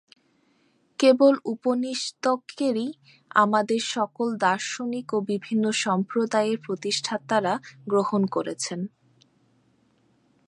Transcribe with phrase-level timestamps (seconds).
[0.99, 2.87] কেবল উপনিষদকেই
[3.35, 7.53] আমাদের সকল দার্শনিক ও বিভিন্ন সম্প্রদায়ের প্রতিষ্ঠাতারা
[7.87, 8.79] গ্রহণ করেছেন।